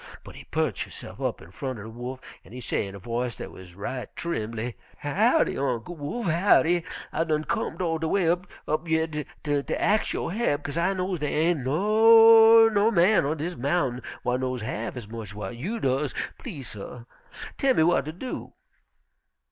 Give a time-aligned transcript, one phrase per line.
[0.23, 3.35] But he perch hisse'f up in front er Wolf, an' he say in a voice
[3.35, 6.83] dat wuz right trim'ly, 'Howdy, Uncle Wolf, howdy!
[7.13, 8.47] I done comed all de way up
[8.87, 13.55] yer ter ax yo' he'p, 'kase I knows dar ain' nair' nu'rr man on dis
[13.55, 16.15] mountain whar knows half ez much ez w'at you does.
[16.39, 17.03] Please, suh,
[17.59, 18.53] tell me w'at ter do.'